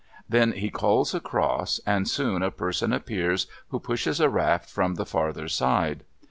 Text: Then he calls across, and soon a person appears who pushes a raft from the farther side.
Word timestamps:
Then 0.27 0.53
he 0.53 0.71
calls 0.71 1.13
across, 1.13 1.79
and 1.85 2.07
soon 2.07 2.41
a 2.41 2.49
person 2.49 2.91
appears 2.91 3.45
who 3.67 3.79
pushes 3.79 4.19
a 4.19 4.29
raft 4.29 4.67
from 4.67 4.95
the 4.95 5.05
farther 5.05 5.47
side. 5.47 6.01